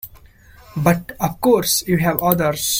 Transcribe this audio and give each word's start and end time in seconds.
But 0.75 1.11
of 1.19 1.39
course 1.41 1.83
you 1.87 1.97
have 1.99 2.23
others. 2.23 2.69